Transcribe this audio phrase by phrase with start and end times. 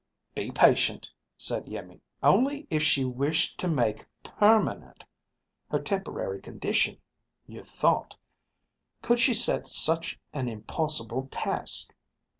[0.33, 1.07] "Be patient,"
[1.37, 2.01] said Iimmi.
[2.23, 5.05] "Only if she wished to make permanent
[5.69, 6.97] her temporary condition,
[7.45, 8.17] you thought,
[9.03, 11.93] could she set such an impossible task.